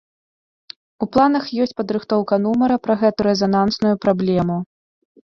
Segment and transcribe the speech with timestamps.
[1.05, 4.57] У планах ёсць падрыхтоўка нумара пра гэту рэзанансную праблему.